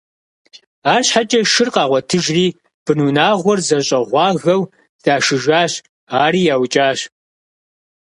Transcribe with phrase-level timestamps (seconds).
[0.93, 2.47] Арщхьэкӏэ шыр къагъуэтыжри,
[2.85, 4.61] бынунагъуэр зэщӏэгъуагэу
[5.03, 5.73] дашыжащ,
[6.23, 6.99] ари яукӏащ.